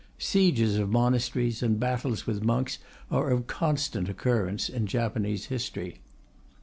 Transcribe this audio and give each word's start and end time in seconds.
Sieges 0.17 0.79
of 0.79 0.89
monasteries 0.89 1.61
and 1.61 1.79
battles 1.79 2.25
with 2.25 2.41
monks 2.43 2.79
are 3.11 3.29
of 3.29 3.45
constant 3.45 4.09
occurrence 4.09 4.67
in 4.67 4.87
Japanese 4.87 5.45
history. 5.45 6.01